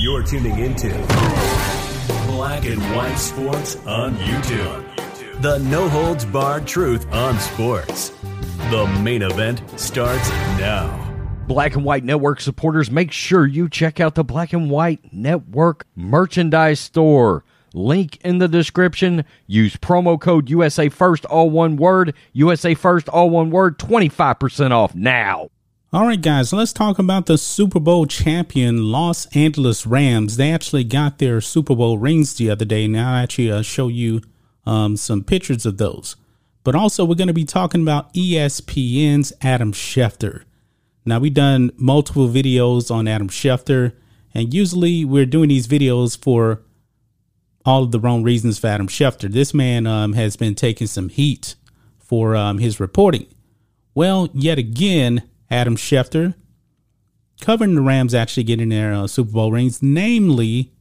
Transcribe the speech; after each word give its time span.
You're 0.00 0.22
tuning 0.22 0.56
into 0.60 0.90
Black 2.28 2.64
and 2.66 2.80
White 2.94 3.16
Sports 3.16 3.74
on 3.84 4.14
YouTube. 4.18 5.42
The 5.42 5.58
no 5.58 5.88
holds 5.88 6.24
barred 6.24 6.68
truth 6.68 7.12
on 7.12 7.36
sports. 7.40 8.10
The 8.70 8.86
main 9.02 9.22
event 9.22 9.60
starts 9.74 10.30
now. 10.56 11.04
Black 11.48 11.74
and 11.74 11.84
White 11.84 12.04
Network 12.04 12.40
supporters, 12.40 12.92
make 12.92 13.10
sure 13.10 13.44
you 13.44 13.68
check 13.68 13.98
out 13.98 14.14
the 14.14 14.22
Black 14.22 14.52
and 14.52 14.70
White 14.70 15.12
Network 15.12 15.84
merchandise 15.96 16.78
store. 16.78 17.42
Link 17.74 18.18
in 18.18 18.38
the 18.38 18.46
description. 18.46 19.24
Use 19.48 19.76
promo 19.76 20.20
code 20.20 20.48
USA 20.48 20.88
First, 20.88 21.24
all 21.24 21.50
one 21.50 21.74
word. 21.74 22.14
USA 22.34 22.74
First, 22.74 23.08
all 23.08 23.30
one 23.30 23.50
word. 23.50 23.80
25% 23.80 24.70
off 24.70 24.94
now. 24.94 25.48
All 25.90 26.06
right, 26.06 26.20
guys, 26.20 26.52
let's 26.52 26.74
talk 26.74 26.98
about 26.98 27.24
the 27.24 27.38
Super 27.38 27.80
Bowl 27.80 28.04
champion 28.04 28.92
Los 28.92 29.24
Angeles 29.34 29.86
Rams. 29.86 30.36
They 30.36 30.52
actually 30.52 30.84
got 30.84 31.16
their 31.16 31.40
Super 31.40 31.74
Bowl 31.74 31.96
rings 31.96 32.34
the 32.34 32.50
other 32.50 32.66
day. 32.66 32.86
Now, 32.86 33.14
I'll 33.14 33.22
actually 33.22 33.50
uh, 33.50 33.62
show 33.62 33.88
you 33.88 34.20
um, 34.66 34.98
some 34.98 35.24
pictures 35.24 35.64
of 35.64 35.78
those. 35.78 36.14
But 36.62 36.74
also, 36.74 37.06
we're 37.06 37.14
going 37.14 37.28
to 37.28 37.32
be 37.32 37.46
talking 37.46 37.80
about 37.80 38.12
ESPN's 38.12 39.32
Adam 39.40 39.72
Schefter. 39.72 40.42
Now, 41.06 41.20
we've 41.20 41.32
done 41.32 41.70
multiple 41.78 42.28
videos 42.28 42.90
on 42.90 43.08
Adam 43.08 43.30
Schefter, 43.30 43.94
and 44.34 44.52
usually 44.52 45.06
we're 45.06 45.24
doing 45.24 45.48
these 45.48 45.66
videos 45.66 46.22
for 46.22 46.60
all 47.64 47.84
of 47.84 47.92
the 47.92 48.00
wrong 48.00 48.22
reasons 48.22 48.58
for 48.58 48.66
Adam 48.66 48.88
Schefter. 48.88 49.32
This 49.32 49.54
man 49.54 49.86
um, 49.86 50.12
has 50.12 50.36
been 50.36 50.54
taking 50.54 50.86
some 50.86 51.08
heat 51.08 51.54
for 51.98 52.36
um, 52.36 52.58
his 52.58 52.78
reporting. 52.78 53.26
Well, 53.94 54.28
yet 54.34 54.58
again, 54.58 55.22
Adam 55.50 55.76
Schefter, 55.76 56.34
covering 57.40 57.74
the 57.74 57.80
Rams 57.80 58.14
actually 58.14 58.44
getting 58.44 58.68
their 58.68 58.92
uh, 58.92 59.06
Super 59.06 59.32
Bowl 59.32 59.52
rings, 59.52 59.82
namely 59.82 60.72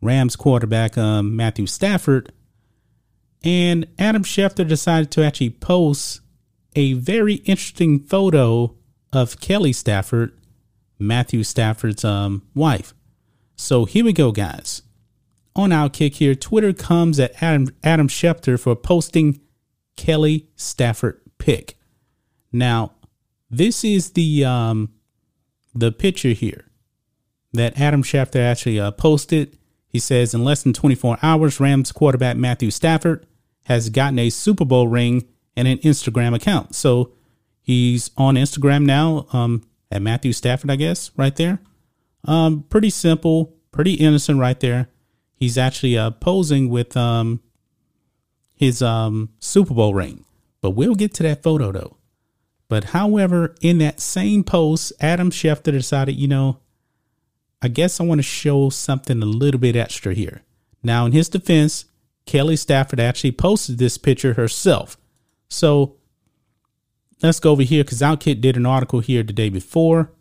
Rams 0.00 0.36
quarterback 0.36 0.96
um, 0.98 1.34
Matthew 1.34 1.66
Stafford. 1.66 2.32
And 3.42 3.86
Adam 3.98 4.22
Schefter 4.22 4.66
decided 4.66 5.10
to 5.12 5.24
actually 5.24 5.50
post 5.50 6.20
a 6.76 6.94
very 6.94 7.34
interesting 7.34 8.00
photo 8.00 8.74
of 9.12 9.40
Kelly 9.40 9.72
Stafford, 9.72 10.32
Matthew 10.98 11.42
Stafford's 11.42 12.04
um, 12.04 12.42
wife. 12.54 12.94
So 13.56 13.84
here 13.84 14.04
we 14.04 14.12
go, 14.12 14.32
guys. 14.32 14.82
On 15.54 15.70
our 15.70 15.88
kick 15.88 16.16
here, 16.16 16.34
Twitter 16.34 16.72
comes 16.72 17.20
at 17.20 17.40
Adam, 17.42 17.68
Adam 17.84 18.08
Schefter 18.08 18.58
for 18.58 18.74
posting 18.74 19.40
Kelly 19.96 20.48
Stafford 20.56 21.20
pic. 21.38 21.78
Now, 22.50 22.93
this 23.58 23.84
is 23.84 24.10
the 24.10 24.44
um, 24.44 24.90
the 25.74 25.92
picture 25.92 26.30
here 26.30 26.66
that 27.52 27.80
Adam 27.80 28.02
Schefter 28.02 28.40
actually 28.40 28.80
uh, 28.80 28.90
posted. 28.90 29.58
He 29.86 30.00
says, 30.00 30.34
in 30.34 30.42
less 30.42 30.64
than 30.64 30.72
24 30.72 31.18
hours, 31.22 31.60
Rams 31.60 31.92
quarterback 31.92 32.36
Matthew 32.36 32.72
Stafford 32.72 33.26
has 33.66 33.90
gotten 33.90 34.18
a 34.18 34.28
Super 34.28 34.64
Bowl 34.64 34.88
ring 34.88 35.28
and 35.56 35.68
an 35.68 35.78
Instagram 35.78 36.34
account. 36.34 36.74
So 36.74 37.12
he's 37.62 38.10
on 38.16 38.34
Instagram 38.34 38.84
now 38.84 39.26
um, 39.32 39.62
at 39.92 40.02
Matthew 40.02 40.32
Stafford, 40.32 40.70
I 40.70 40.76
guess, 40.76 41.12
right 41.16 41.34
there. 41.36 41.60
Um, 42.24 42.64
pretty 42.68 42.90
simple, 42.90 43.54
pretty 43.70 43.94
innocent 43.94 44.40
right 44.40 44.58
there. 44.58 44.88
He's 45.36 45.56
actually 45.56 45.96
uh, 45.96 46.10
posing 46.10 46.70
with 46.70 46.96
um, 46.96 47.40
his 48.54 48.82
um, 48.82 49.30
Super 49.38 49.74
Bowl 49.74 49.94
ring. 49.94 50.24
But 50.60 50.70
we'll 50.70 50.94
get 50.96 51.14
to 51.14 51.22
that 51.22 51.42
photo 51.42 51.70
though. 51.70 51.98
But 52.68 52.84
however, 52.84 53.54
in 53.60 53.78
that 53.78 54.00
same 54.00 54.42
post, 54.42 54.92
Adam 55.00 55.30
Schefter 55.30 55.72
decided, 55.72 56.16
you 56.16 56.28
know, 56.28 56.60
I 57.60 57.68
guess 57.68 58.00
I 58.00 58.04
want 58.04 58.18
to 58.18 58.22
show 58.22 58.70
something 58.70 59.22
a 59.22 59.26
little 59.26 59.60
bit 59.60 59.76
extra 59.76 60.14
here. 60.14 60.42
Now, 60.82 61.06
in 61.06 61.12
his 61.12 61.28
defense, 61.28 61.86
Kelly 62.26 62.56
Stafford 62.56 63.00
actually 63.00 63.32
posted 63.32 63.78
this 63.78 63.98
picture 63.98 64.34
herself. 64.34 64.96
So 65.48 65.96
let's 67.22 67.40
go 67.40 67.52
over 67.52 67.62
here 67.62 67.84
because 67.84 68.00
OutKick 68.00 68.40
did 68.40 68.56
an 68.56 68.66
article 68.66 69.00
here 69.00 69.22
the 69.22 69.32
day 69.32 69.48
before. 69.48 70.12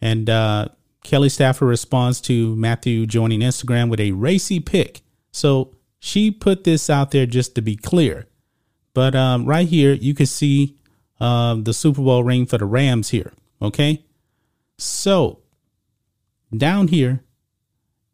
And 0.00 0.28
uh, 0.28 0.68
Kelly 1.02 1.28
Stafford 1.28 1.68
responds 1.68 2.20
to 2.22 2.54
Matthew 2.56 3.06
joining 3.06 3.40
Instagram 3.40 3.88
with 3.90 4.00
a 4.00 4.12
racy 4.12 4.60
pic. 4.60 5.02
So 5.32 5.74
she 5.98 6.30
put 6.30 6.64
this 6.64 6.90
out 6.90 7.10
there 7.10 7.26
just 7.26 7.54
to 7.54 7.62
be 7.62 7.76
clear. 7.76 8.26
But 8.94 9.14
um, 9.14 9.44
right 9.44 9.68
here, 9.68 9.92
you 9.92 10.14
can 10.14 10.26
see 10.26 10.76
uh, 11.20 11.54
the 11.54 11.72
Super 11.72 12.02
Bowl 12.02 12.24
ring 12.24 12.46
for 12.46 12.58
the 12.58 12.66
Rams 12.66 13.10
here. 13.10 13.32
Okay. 13.60 14.04
So 14.78 15.40
down 16.56 16.88
here, 16.88 17.22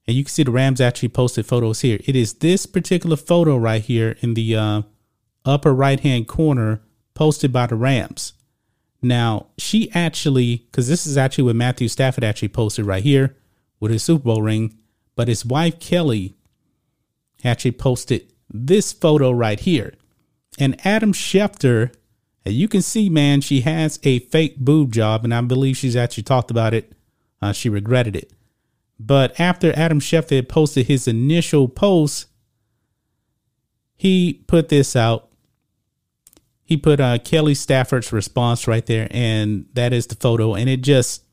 and 0.07 0.17
you 0.17 0.25
can 0.25 0.31
see 0.31 0.43
the 0.43 0.51
Rams 0.51 0.81
actually 0.81 1.09
posted 1.09 1.47
photos 1.47 1.81
here. 1.81 1.99
It 2.05 2.17
is 2.17 2.35
this 2.35 2.67
particular 2.67 3.17
photo 3.17 3.57
right 3.57 3.83
here 3.83 4.17
in 4.21 4.35
the 4.35 4.57
uh, 4.57 4.83
upper 5.45 5.75
right 5.75 6.01
hand 6.01 6.29
corner 6.29 6.83
posted 7.15 7.53
by 7.53 7.67
the 7.67 7.77
Rams. 7.77 8.33
Now, 9.01 9.49
she 9.59 9.91
actually, 9.93 10.59
because 10.71 10.89
this 10.89 11.07
is 11.07 11.17
actually 11.17 11.45
what 11.45 11.57
Matthew 11.57 11.89
Stafford 11.89 12.25
actually 12.25 12.49
posted 12.49 12.87
right 12.87 13.03
here 13.03 13.37
with 13.81 13.91
his 13.91 14.05
Super 14.05 14.25
Bowl 14.25 14.43
ring, 14.43 14.79
but 15.17 15.29
his 15.29 15.45
wife 15.45 15.81
Kelly 15.81 16.37
actually 17.45 17.73
posted 17.73 18.33
this 18.49 18.93
photo 18.93 19.33
right 19.33 19.59
here. 19.59 19.95
And 20.59 20.85
Adam 20.87 21.13
Schefter 21.13 21.93
and 22.45 22.55
you 22.55 22.69
can 22.69 22.83
see, 22.83 23.09
man, 23.09 23.41
she 23.41 23.61
has 23.61 23.99
a 24.03 24.19
fake 24.21 24.57
boob 24.59 24.93
job, 24.93 25.25
and 25.25 25.33
I 25.33 25.41
believe 25.43 25.77
she's 25.77 25.97
actually 25.97 26.25
talked 26.25 26.51
about 26.51 26.75
it. 26.75 26.93
Uh, 27.41 27.53
she 27.53 27.69
regretted 27.69 28.17
it. 28.17 28.33
But 28.99 29.39
after 29.39 29.77
Adam 29.77 30.01
Schefter 30.01 30.37
had 30.37 30.49
posted 30.49 30.87
his 30.87 31.09
initial 31.09 31.69
post, 31.69 32.27
he 33.97 34.43
put 34.47 34.69
this 34.69 34.97
out. 34.97 35.29
He 36.65 36.77
put 36.77 37.01
uh, 37.01 37.19
Kelly 37.19 37.55
Stafford's 37.55 38.13
response 38.13 38.67
right 38.67 38.87
there, 38.87 39.09
and 39.11 39.67
that 39.75 39.93
is 39.93 40.07
the 40.07 40.15
photo, 40.15 40.55
and 40.55 40.69
it 40.69 40.83
just 40.83 41.25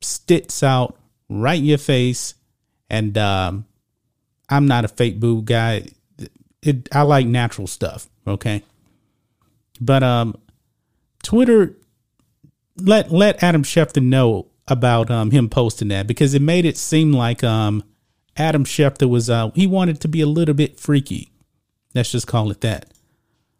sticks 0.00 0.62
out 0.62 0.98
right 1.28 1.58
in 1.58 1.64
your 1.64 1.78
face. 1.78 2.34
And 2.90 3.16
um, 3.16 3.66
I'm 4.48 4.66
not 4.66 4.84
a 4.84 4.88
fake 4.88 5.18
boob 5.18 5.46
guy. 5.46 5.86
It, 6.62 6.88
I 6.92 7.02
like 7.02 7.26
natural 7.26 7.66
stuff. 7.66 8.08
Okay. 8.26 8.62
But 9.80 10.02
um, 10.02 10.36
Twitter 11.24 11.76
let 12.76 13.10
let 13.10 13.42
Adam 13.42 13.62
Schefter 13.62 14.02
know 14.02 14.50
about 14.68 15.10
um, 15.10 15.30
him 15.30 15.48
posting 15.48 15.88
that 15.88 16.06
because 16.06 16.34
it 16.34 16.42
made 16.42 16.64
it 16.64 16.76
seem 16.76 17.12
like 17.12 17.44
um, 17.44 17.82
Adam 18.36 18.64
Schefter 18.64 19.08
was 19.08 19.28
uh, 19.28 19.50
he 19.54 19.66
wanted 19.66 20.00
to 20.00 20.08
be 20.08 20.20
a 20.20 20.26
little 20.26 20.54
bit 20.54 20.78
freaky. 20.78 21.32
Let's 21.94 22.12
just 22.12 22.26
call 22.26 22.50
it 22.50 22.60
that. 22.62 22.92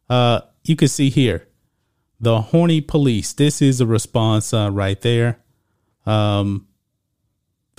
Uh, 0.08 0.40
you 0.64 0.76
can 0.76 0.88
see 0.88 1.10
here 1.10 1.46
the 2.20 2.40
horny 2.40 2.80
police. 2.80 3.32
This 3.32 3.60
is 3.62 3.80
a 3.80 3.86
response 3.86 4.52
uh, 4.52 4.70
right 4.70 5.00
there. 5.00 5.40
Um, 6.06 6.66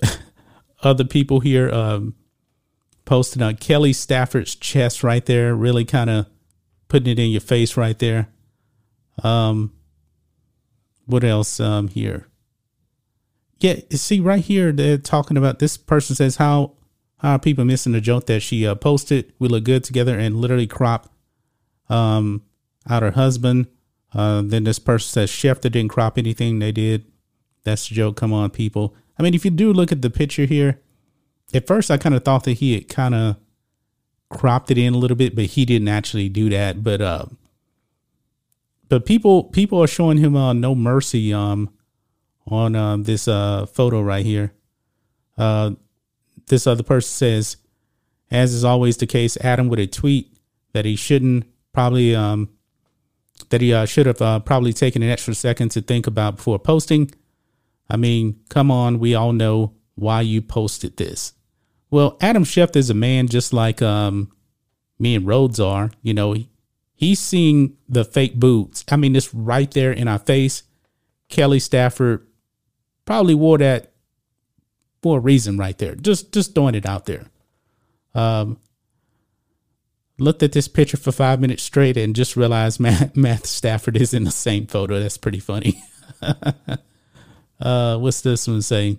other 0.83 1.03
people 1.03 1.39
here 1.39 1.69
um, 1.69 2.15
posted 3.05 3.41
on 3.41 3.55
Kelly 3.55 3.93
Stafford's 3.93 4.55
chest 4.55 5.03
right 5.03 5.25
there, 5.25 5.55
really 5.55 5.85
kind 5.85 6.09
of 6.09 6.27
putting 6.87 7.11
it 7.11 7.19
in 7.19 7.31
your 7.31 7.41
face 7.41 7.75
right 7.75 7.97
there. 7.99 8.29
Um, 9.23 9.74
what 11.05 11.23
else 11.23 11.59
um 11.59 11.87
here? 11.87 12.27
Yeah, 13.59 13.75
see 13.91 14.19
right 14.19 14.43
here 14.43 14.71
they're 14.71 14.97
talking 14.97 15.37
about 15.37 15.59
this 15.59 15.77
person 15.77 16.15
says 16.15 16.37
how 16.37 16.73
how 17.17 17.35
are 17.35 17.39
people 17.39 17.65
missing 17.65 17.93
the 17.93 18.01
joke 18.01 18.25
that 18.27 18.41
she 18.41 18.67
uh, 18.67 18.75
posted? 18.75 19.33
We 19.39 19.47
look 19.47 19.63
good 19.63 19.83
together 19.83 20.17
and 20.19 20.35
literally 20.35 20.67
crop 20.67 21.13
um 21.89 22.43
out 22.89 23.03
her 23.03 23.11
husband. 23.11 23.67
Uh, 24.13 24.41
then 24.43 24.63
this 24.63 24.79
person 24.79 25.09
says 25.09 25.29
Schefter 25.29 25.71
didn't 25.71 25.89
crop 25.89 26.17
anything. 26.17 26.59
They 26.59 26.71
did. 26.71 27.05
That's 27.63 27.89
the 27.89 27.95
joke. 27.95 28.15
Come 28.15 28.31
on, 28.31 28.49
people. 28.49 28.95
I 29.17 29.23
mean, 29.23 29.33
if 29.33 29.43
you 29.43 29.51
do 29.51 29.73
look 29.73 29.91
at 29.91 30.01
the 30.01 30.09
picture 30.09 30.45
here, 30.45 30.79
at 31.53 31.67
first 31.67 31.91
I 31.91 31.97
kind 31.97 32.15
of 32.15 32.23
thought 32.23 32.43
that 32.45 32.53
he 32.53 32.75
had 32.75 32.87
kind 32.87 33.15
of 33.15 33.37
cropped 34.29 34.71
it 34.71 34.77
in 34.77 34.93
a 34.93 34.97
little 34.97 35.17
bit, 35.17 35.35
but 35.35 35.45
he 35.45 35.65
didn't 35.65 35.87
actually 35.87 36.29
do 36.29 36.49
that. 36.49 36.83
But 36.83 37.01
uh, 37.01 37.25
but 38.89 39.05
people 39.05 39.43
people 39.43 39.81
are 39.81 39.87
showing 39.87 40.17
him 40.17 40.35
uh, 40.35 40.53
no 40.53 40.75
mercy 40.75 41.33
um 41.33 41.69
on 42.47 42.75
uh, 42.75 42.97
this 42.97 43.27
uh 43.27 43.65
photo 43.65 44.01
right 44.01 44.25
here. 44.25 44.53
Uh, 45.37 45.71
this 46.47 46.67
other 46.67 46.83
person 46.83 47.09
says, 47.09 47.57
as 48.31 48.53
is 48.53 48.63
always 48.63 48.97
the 48.97 49.07
case, 49.07 49.37
Adam 49.37 49.67
with 49.67 49.79
a 49.79 49.87
tweet 49.87 50.37
that 50.73 50.85
he 50.85 50.95
shouldn't 50.95 51.45
probably 51.73 52.15
um, 52.15 52.49
that 53.49 53.61
he 53.61 53.73
uh, 53.73 53.85
should 53.85 54.05
have 54.05 54.21
uh, 54.21 54.39
probably 54.39 54.73
taken 54.73 55.03
an 55.03 55.09
extra 55.09 55.33
second 55.33 55.69
to 55.69 55.81
think 55.81 56.07
about 56.07 56.37
before 56.37 56.59
posting. 56.59 57.11
I 57.89 57.97
mean, 57.97 58.39
come 58.49 58.71
on, 58.71 58.99
we 58.99 59.13
all 59.13 59.33
know 59.33 59.73
why 59.95 60.21
you 60.21 60.41
posted 60.41 60.97
this. 60.97 61.33
Well, 61.91 62.17
Adam 62.19 62.43
Schefter 62.43 62.77
is 62.77 62.89
a 62.89 62.95
man 62.95 63.27
just 63.27 63.53
like 63.53 63.81
um, 63.81 64.31
me 64.97 65.15
and 65.15 65.27
Rhodes 65.27 65.59
are. 65.59 65.91
You 66.01 66.13
know, 66.13 66.35
he's 66.95 67.19
seeing 67.19 67.77
the 67.87 68.03
fake 68.03 68.35
boots. 68.35 68.83
I 68.89 68.95
mean, 68.95 69.15
it's 69.15 69.33
right 69.33 69.69
there 69.71 69.91
in 69.91 70.07
our 70.07 70.19
face. 70.19 70.63
Kelly 71.29 71.59
Stafford 71.59 72.25
probably 73.05 73.35
wore 73.35 73.57
that 73.59 73.91
for 75.03 75.17
a 75.17 75.21
reason 75.21 75.57
right 75.57 75.77
there. 75.77 75.95
Just 75.95 76.31
just 76.31 76.55
throwing 76.55 76.75
it 76.75 76.85
out 76.85 77.05
there. 77.05 77.25
Um, 78.13 78.57
looked 80.17 80.43
at 80.43 80.53
this 80.53 80.67
picture 80.67 80.97
for 80.97 81.11
five 81.11 81.41
minutes 81.41 81.63
straight 81.63 81.97
and 81.97 82.15
just 82.15 82.35
realized 82.35 82.79
Matt, 82.79 83.15
Matt 83.15 83.45
Stafford 83.45 83.97
is 83.97 84.13
in 84.13 84.23
the 84.23 84.31
same 84.31 84.65
photo. 84.65 84.99
That's 84.99 85.17
pretty 85.17 85.39
funny. 85.39 85.83
uh, 87.59 87.97
what's 87.97 88.21
this 88.21 88.47
one 88.47 88.61
say? 88.61 88.97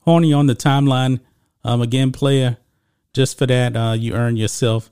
Horny 0.00 0.32
on 0.32 0.46
the 0.46 0.56
timeline. 0.56 1.20
Um, 1.64 1.82
again, 1.82 2.12
player, 2.12 2.56
just 3.12 3.36
for 3.36 3.46
that, 3.46 3.76
uh, 3.76 3.92
you 3.92 4.14
earn 4.14 4.36
yourself 4.36 4.90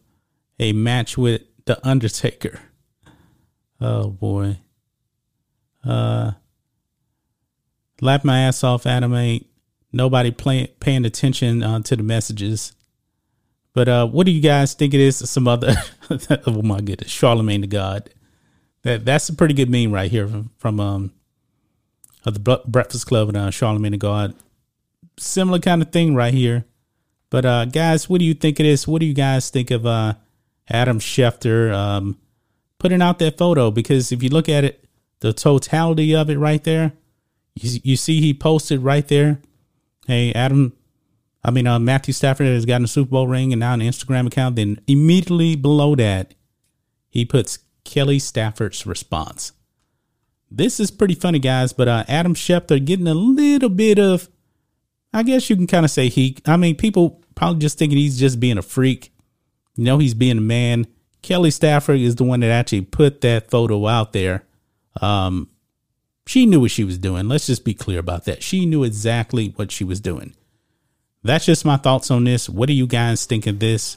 a 0.59 0.73
match 0.73 1.19
with 1.19 1.43
the 1.65 1.87
Undertaker. 1.87 2.61
Oh 3.81 4.11
boy. 4.11 4.59
Uh, 5.85 6.33
lap 8.01 8.25
my 8.25 8.41
ass 8.41 8.65
off, 8.65 8.87
anime. 8.87 9.45
Nobody 9.93 10.31
paying 10.31 11.05
attention 11.05 11.63
uh, 11.63 11.81
to 11.81 11.97
the 11.97 12.03
messages. 12.03 12.73
But 13.73 13.89
uh, 13.89 14.07
what 14.07 14.27
do 14.27 14.33
you 14.33 14.41
guys 14.41 14.75
think 14.75 14.95
it 14.95 15.01
is? 15.01 15.19
Some 15.31 15.47
other, 15.47 15.75
oh 16.47 16.63
my 16.63 16.81
goodness, 16.81 17.11
Charlemagne 17.11 17.61
the 17.61 17.67
God. 17.67 18.11
That 18.83 19.05
that's 19.05 19.29
a 19.29 19.35
pretty 19.35 19.55
good 19.55 19.71
meme 19.71 19.93
right 19.93 20.11
here 20.11 20.27
from, 20.27 20.51
from 20.59 20.81
um, 20.81 21.13
the 22.25 22.63
Breakfast 22.67 23.07
Club 23.07 23.29
and 23.29 23.37
uh, 23.37 23.51
Charlemagne 23.51 23.93
the 23.93 23.99
God. 23.99 24.35
Similar 25.19 25.59
kind 25.59 25.83
of 25.83 25.93
thing 25.93 26.15
right 26.15 26.33
here. 26.33 26.65
But 27.31 27.45
uh, 27.45 27.65
guys, 27.67 28.09
what 28.09 28.19
do 28.19 28.25
you 28.25 28.35
think 28.35 28.61
it 28.61 28.67
is? 28.67 28.87
What 28.87 29.01
do 29.01 29.07
you 29.07 29.15
guys 29.15 29.51
think 29.51 29.71
of 29.71 29.85
uh, 29.85 30.15
Adam 30.69 30.99
Schefter 30.99 31.73
um, 31.73 32.19
putting 32.79 33.03
out 33.03 33.19
that 33.19 33.39
photo? 33.39 33.71
Because 33.71 34.13
if 34.13 34.23
you 34.23 34.29
look 34.29 34.49
at 34.49 34.65
it, 34.65 34.85
the 35.21 35.33
totality 35.33 36.15
of 36.15 36.29
it 36.31 36.39
right 36.39 36.63
there, 36.65 36.93
you, 37.55 37.81
you 37.83 37.97
see 37.97 38.21
he 38.21 38.35
posted 38.35 38.81
right 38.81 39.07
there. 39.09 39.41
Hey, 40.07 40.33
Adam, 40.33 40.73
I 41.43 41.51
mean, 41.51 41.67
uh, 41.67 41.79
Matthew 41.79 42.13
Stafford 42.13 42.47
has 42.47 42.67
gotten 42.67 42.85
a 42.85 42.89
Super 42.89 43.11
Bowl 43.11 43.27
ring 43.27 43.53
and 43.53 43.61
now 43.61 43.75
an 43.75 43.81
Instagram 43.81 44.27
account. 44.27 44.57
Then 44.57 44.81
immediately 44.87 45.57
below 45.57 45.95
that, 45.97 46.35
he 47.09 47.25
puts 47.25 47.61
Kelly 47.85 48.19
Stafford's 48.19 48.85
response. 48.87 49.53
This 50.51 50.79
is 50.79 50.91
pretty 50.91 51.15
funny, 51.15 51.39
guys, 51.39 51.73
but 51.73 51.89
uh, 51.89 52.05
Adam 52.09 52.35
Schefter 52.35 52.85
getting 52.85 53.09
a 53.09 53.15
little 53.15 53.69
bit 53.69 53.99
of, 53.99 54.29
I 55.13 55.23
guess 55.23 55.49
you 55.51 55.57
can 55.57 55.67
kind 55.67 55.85
of 55.85 55.91
say 55.91 56.09
he, 56.09 56.37
I 56.47 56.57
mean, 56.57 56.77
people 56.77 57.23
probably 57.35 57.61
just 57.61 57.79
thinking 57.79 57.99
he's 57.99 58.19
just 58.19 58.39
being 58.39 58.59
a 58.59 58.63
freak. 58.63 59.13
You 59.77 59.85
know, 59.85 59.99
he's 59.99 60.15
being 60.15 60.39
a 60.39 60.43
man. 60.43 60.87
Kelly 61.23 61.51
Stafford 61.51 62.01
is 62.01 62.17
the 62.17 62.25
one 62.25 62.41
that 62.41 62.51
actually 62.51 62.83
put 62.83 63.21
that 63.21 63.51
photo 63.51 63.87
out 63.87 64.13
there. 64.13 64.45
Um, 65.01 65.49
she 66.27 66.47
knew 66.47 66.61
what 66.61 66.71
she 66.71 66.85
was 66.85 66.99
doing. 66.99 67.29
Let's 67.29 67.47
just 67.47 67.65
be 67.65 67.75
clear 67.75 67.99
about 67.99 68.25
that. 68.25 68.43
She 68.43 68.67
knew 68.67 68.85
exactly 68.85 69.53
what 69.57 69.71
she 69.71 69.85
was 69.85 70.01
doing. 70.01 70.35
That's 71.23 71.45
just 71.45 71.65
my 71.65 71.77
thoughts 71.77 72.11
on 72.11 72.25
this. 72.25 72.49
What 72.49 72.67
do 72.67 72.73
you 72.73 72.87
guys 72.87 73.27
think 73.27 73.47
of 73.47 73.59
this? 73.59 73.97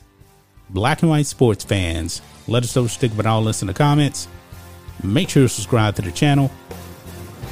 Black 0.70 1.02
and 1.02 1.10
white 1.10 1.26
sports 1.26 1.64
fans, 1.64 2.22
let 2.48 2.64
us 2.64 2.76
know 2.76 2.84
what 2.84 2.94
you 2.94 3.00
think 3.00 3.14
about 3.14 3.26
all 3.26 3.44
this 3.44 3.62
in 3.62 3.68
the 3.68 3.74
comments. 3.74 4.28
Make 5.04 5.30
sure 5.30 5.44
to 5.44 5.50
subscribe 5.50 5.96
to 5.96 6.02
the 6.02 6.12
channel, 6.12 6.52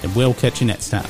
and 0.04 0.16
we'll 0.16 0.34
catch 0.34 0.62
you 0.62 0.68
next 0.68 0.90
time. 0.90 1.10